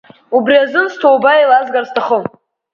[0.35, 2.23] Убри азын сҭоуба еилазгар сҭахым!